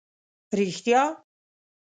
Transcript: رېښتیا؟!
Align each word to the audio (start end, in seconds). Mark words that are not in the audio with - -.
رېښتیا؟! 0.57 1.01